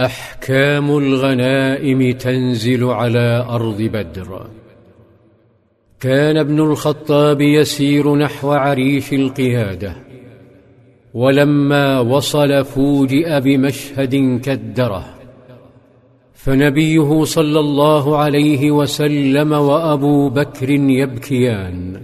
[0.00, 4.46] أحكام الغنائم تنزل على أرض بدر.
[6.00, 9.96] كان ابن الخطاب يسير نحو عريش القيادة
[11.14, 15.04] ولما وصل فوجئ بمشهد كدره
[16.34, 22.02] فنبيه صلى الله عليه وسلم وأبو بكر يبكيان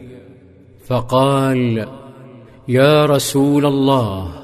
[0.87, 1.87] فقال
[2.69, 4.42] يا رسول الله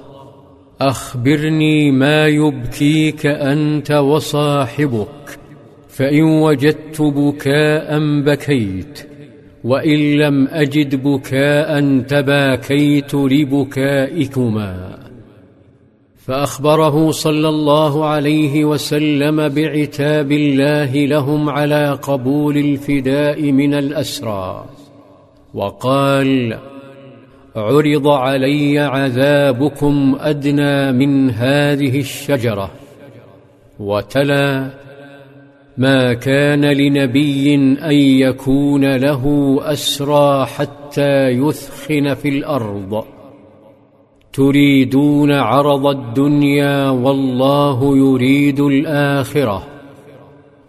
[0.80, 5.39] أخبرني ما يبكيك أنت وصاحبك
[5.89, 9.08] فإن وجدت بكاء بكيت
[9.64, 14.98] وإن لم أجد بكاء تباكيت لبكائكما.
[16.17, 24.64] فأخبره صلى الله عليه وسلم بعتاب الله لهم على قبول الفداء من الأسرى
[25.54, 26.58] وقال
[27.58, 32.70] عرض علي عذابكم أدنى من هذه الشجرة.
[33.81, 34.70] وتلا
[35.78, 43.05] ما كان لنبي أن يكون له أسرى حتى يثخن في الأرض.
[44.33, 49.67] تريدون عرض الدنيا والله يريد الآخرة.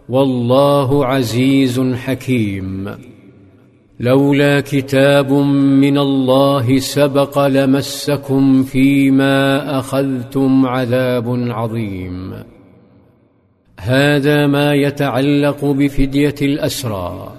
[0.08, 3.09] والله عزيز حكيم.
[4.00, 12.32] لولا كتاب من الله سبق لمسكم فيما أخذتم عذاب عظيم.
[13.80, 17.32] هذا ما يتعلق بفدية الأسرى.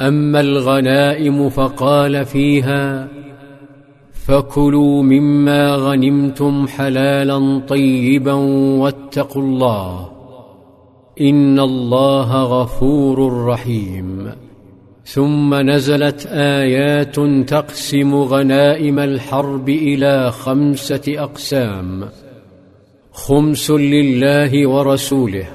[0.00, 3.08] أما الغنائم فقال فيها
[4.12, 8.32] فكلوا مما غنمتم حلالا طيبا
[8.82, 10.08] واتقوا الله.
[11.20, 14.32] إن الله غفور رحيم.
[15.04, 17.16] ثم نزلت آيات
[17.48, 22.08] تقسم غنائم الحرب إلى خمسة أقسام.
[23.12, 25.46] خمس لله ورسوله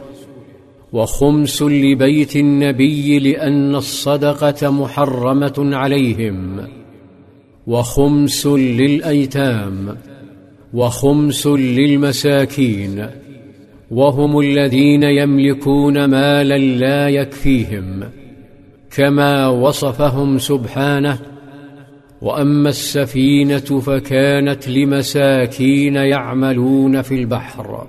[0.93, 6.67] وخمس لبيت النبي لأن الصدقة محرمة عليهم
[7.67, 9.97] وخمس للأيتام
[10.73, 13.05] وخمس للمساكين
[13.91, 18.03] وهم الذين يملكون مالا لا يكفيهم.
[18.91, 21.19] كما وصفهم سبحانه
[22.21, 27.87] وأما السفينة فكانت لمساكين يعملون في البحر.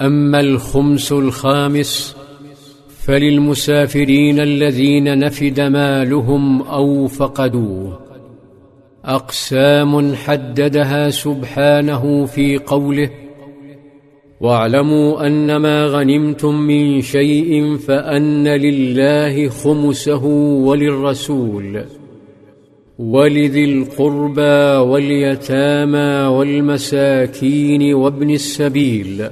[0.00, 2.16] أما الخمس الخامس
[2.98, 8.00] فللمسافرين الذين نفد مالهم أو فقدوه.
[9.04, 13.10] أقسام حددها سبحانه في قوله
[14.40, 20.24] واعلموا انما غنمتم من شيء فأن لله خمسه
[20.66, 21.84] وللرسول
[22.98, 29.28] ولذي القربى واليتامى والمساكين وابن السبيل.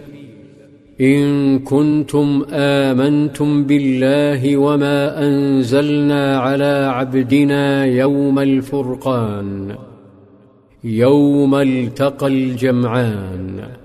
[1.00, 9.76] إن كنتم آمنتم بالله وما أنزلنا على عبدنا يوم الفرقان
[10.84, 13.83] يوم التقى الجمعان.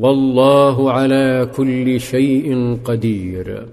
[0.00, 3.66] والله على كل شيء قدير.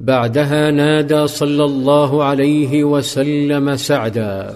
[0.00, 4.54] بعدها نادى صلى الله عليه وسلم سعدا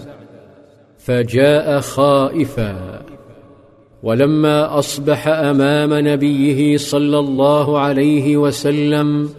[0.97, 3.01] فجاء خائفا.
[4.03, 9.29] ولما أصبح أمام نبيه صلى الله عليه وسلم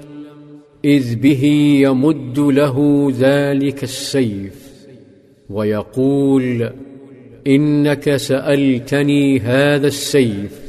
[0.84, 1.44] إذ به
[1.80, 4.66] يمد له ذلك السيف
[5.50, 6.70] ويقول
[7.46, 10.65] إنك سألتني هذا السيف.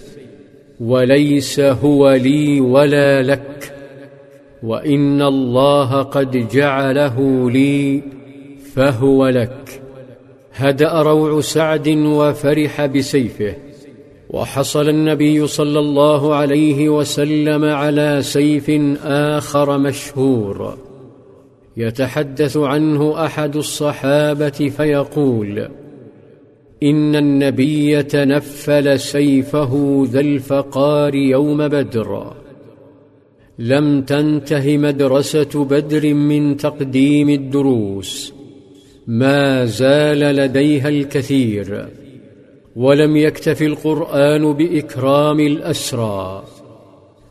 [0.80, 3.74] وليس هو لي ولا لك
[4.64, 8.04] وإن الله قد جعله لي
[8.74, 9.82] فهو لك.
[10.54, 13.56] هدأ روع سعد وفرح بسيفه
[14.30, 18.72] وحصل النبي صلى الله عليه وسلم على سيف
[19.04, 20.78] آخر مشهور.
[21.78, 25.70] يتحدث عنه أحد الصحابة فيقول
[26.84, 32.34] إن النبي تنفل سيفه ذا الفقار يوم بدر.
[33.60, 38.34] لم تنته مدرسة بدر من تقديم الدروس.
[39.08, 41.88] ما زال لديها الكثير.
[42.76, 46.44] ولم يكتف القرآن بإكرام الأسرى.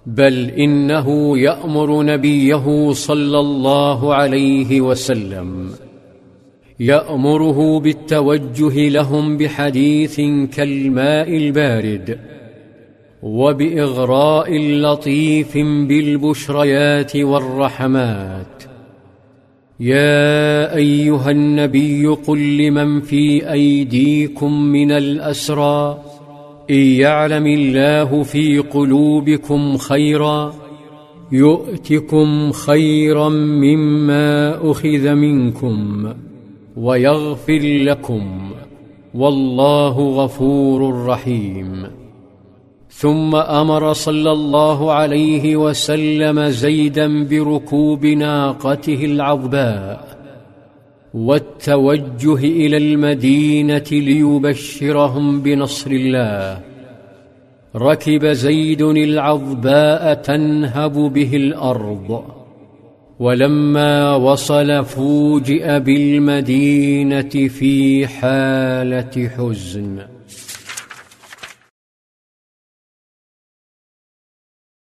[0.07, 5.71] بل إنه يأمر نبيه صلى الله عليه وسلم.
[6.81, 10.21] يأمره بالتوجه لهم بحديث
[10.57, 12.19] كالماء البارد
[13.23, 18.63] وبإغراء لطيف بالبشريات والرحمات.
[19.81, 25.99] يا أيها النبي قل لمن في أيديكم من الأسرى
[26.71, 30.55] إن يعلم الله في قلوبكم خيرا
[31.33, 36.07] يؤتكم خيرا مما أخذ منكم.
[36.77, 38.53] ويغفر لكم
[39.15, 41.87] والله غفور رحيم.
[42.91, 50.17] ثم أمر صلى الله عليه وسلم زيدا بركوب ناقته العظباء
[51.15, 56.61] والتوجه إلى المدينة ليبشرهم بنصر الله.
[57.77, 62.36] ركب زيد العظباء تنهب به الأرض.
[63.19, 70.16] ولما وصل فوجئ بالمدينة في حالة حزن.